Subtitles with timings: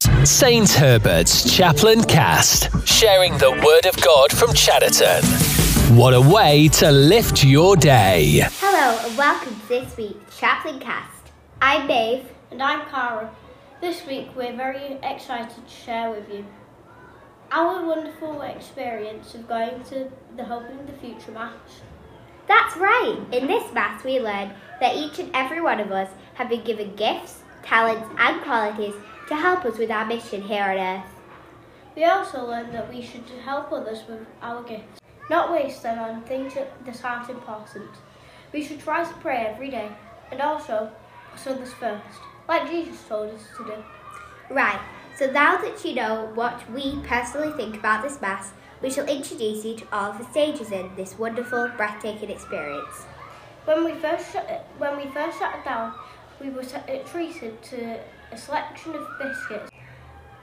[0.00, 0.70] St.
[0.70, 5.22] Herbert's Chaplain Cast, sharing the Word of God from Chadderton.
[5.96, 8.42] What a way to lift your day!
[8.60, 11.32] Hello and welcome to this week's Chaplain Cast.
[11.60, 12.24] I'm Dave.
[12.50, 13.30] And I'm Cara.
[13.80, 16.46] This week we're very excited to share with you
[17.50, 21.82] our wonderful experience of going to the Hope in the Future Mass.
[22.48, 23.20] That's right.
[23.32, 26.94] In this Mass, we learned that each and every one of us have been given
[26.96, 28.94] gifts, talents, and qualities
[29.32, 31.10] to help us with our mission here on earth.
[31.96, 35.00] We also learned that we should help others with our gifts,
[35.30, 37.90] not waste them on things that aren't important.
[38.52, 39.90] We should try to pray every day
[40.30, 40.90] and also
[41.34, 43.74] put others first, like Jesus told us to do.
[44.50, 44.80] Right,
[45.16, 49.64] so now that you know what we personally think about this Mass, we shall introduce
[49.64, 53.06] you to all the stages in this wonderful, breathtaking experience.
[53.64, 54.36] When we first
[54.76, 55.94] when we first sat down,
[56.42, 56.64] we were
[57.06, 58.00] treated to
[58.32, 59.70] a selection of biscuits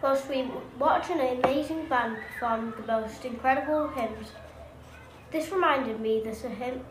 [0.02, 4.32] whilst we watched an amazing band perform the most incredible hymns.
[5.32, 6.82] This reminded me that a hymn,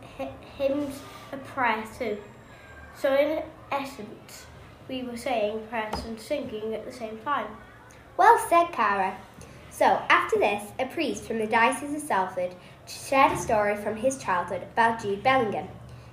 [0.59, 1.01] hymns
[1.33, 2.19] a prayer too.
[2.97, 3.43] So in
[3.73, 4.47] essence,
[4.89, 7.47] we were saying prayers and singing at the same time.
[8.17, 9.17] Well said, Cara.
[9.71, 12.53] So, after this, a priest from the Diocese of Salford
[12.87, 15.69] shared a story from his childhood about Jude Bellingham.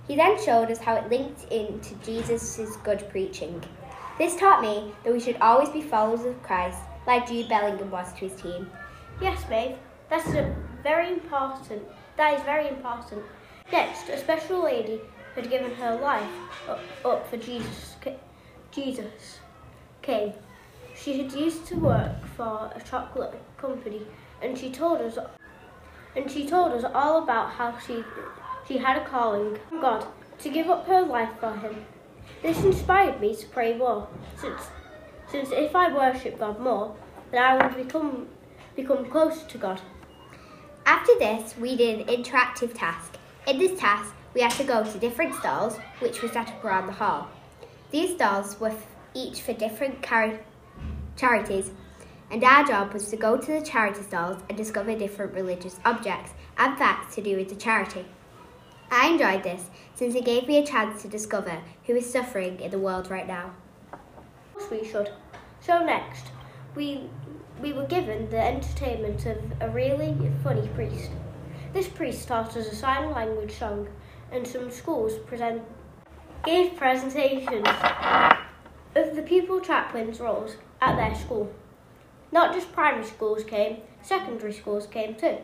[0.07, 3.63] He then showed us how it linked into Jesus' good preaching.
[4.17, 8.13] This taught me that we should always be followers of Christ, like Jude Bellingham was
[8.13, 8.69] to his team.
[9.19, 9.75] Yes, babe,
[10.09, 11.83] that's a very important.
[12.17, 13.23] That is very important.
[13.71, 15.01] Next, a special lady
[15.35, 16.29] had given her life
[16.69, 17.95] up, up for Jesus.
[18.71, 19.39] Jesus
[20.01, 20.33] came.
[20.95, 24.01] She had used to work for a chocolate company,
[24.41, 25.17] and she told us,
[26.15, 28.03] and she told us all about how she
[28.67, 30.08] she had a calling from God
[30.39, 31.85] to give up her life for Him.
[32.41, 34.07] This inspired me to pray more,
[34.38, 34.61] since
[35.31, 36.95] since if I worship God more,
[37.31, 38.27] then I will become
[38.75, 39.81] become closer to God.
[40.85, 43.17] After this, we did an interactive task.
[43.47, 46.88] In this task, we had to go to different stalls, which were set up around
[46.88, 47.29] the hall.
[47.91, 48.73] These stalls were
[49.13, 50.39] each for different char-
[51.16, 51.72] charities,
[52.29, 56.34] and our job was to go to the charity stalls and discover different religious objects
[56.57, 58.06] and facts to do with the charity.
[58.91, 62.72] I enjoyed this since it gave me a chance to discover who is suffering in
[62.72, 63.51] the world right now.
[63.91, 64.00] Of
[64.53, 65.12] course we should.
[65.59, 66.28] So next,
[66.75, 67.09] we
[67.62, 71.09] we were given the entertainment of a really funny priest.
[71.74, 73.88] This priest taught us a sign language song,
[74.31, 75.63] and some schools present
[76.44, 77.68] gave presentations
[78.95, 81.51] of the pupil chaplains' roles at their school.
[82.31, 85.38] Not just primary schools came, secondary schools came too.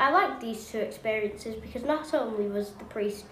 [0.00, 3.26] I liked these two experiences because not only was the priest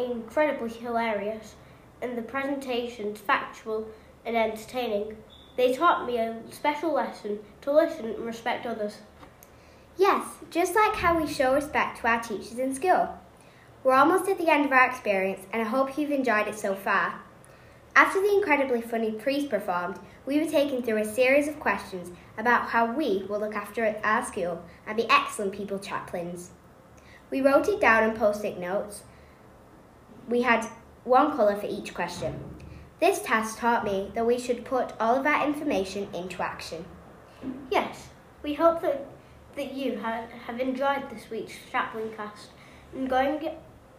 [0.00, 1.54] incredibly hilarious
[2.02, 3.86] and the presentations factual
[4.24, 5.16] and entertaining,
[5.56, 8.98] they taught me a special lesson to listen and respect others.
[9.96, 13.16] Yes, just like how we show respect to our teachers in school.
[13.84, 16.74] We're almost at the end of our experience, and I hope you've enjoyed it so
[16.74, 17.20] far.
[17.96, 22.68] After the incredibly funny priest performed, we were taken through a series of questions about
[22.68, 26.50] how we will look after our school and be excellent people chaplains.
[27.30, 29.04] We wrote it down on post it notes.
[30.28, 30.66] We had
[31.04, 32.38] one colour for each question.
[33.00, 36.84] This task taught me that we should put all of our information into action.
[37.70, 38.08] Yes,
[38.42, 39.06] we hope that,
[39.54, 42.50] that you have, have enjoyed this week's Chaplain cast
[42.94, 43.52] and going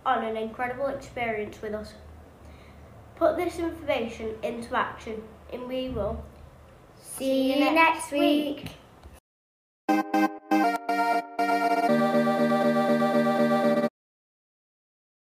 [0.06, 1.94] on an incredible experience with us.
[3.18, 6.24] Put this information into action and we will
[7.02, 8.68] see you next week.